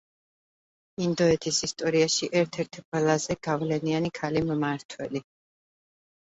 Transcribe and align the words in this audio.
ინდოეთის 1.07 1.59
ისტორიაში 1.67 2.29
ერთ-ერთი 2.41 2.85
ყველაზე 2.87 3.37
გავლენიანი 3.49 4.13
ქალი 4.21 4.45
მმართველი. 4.49 5.25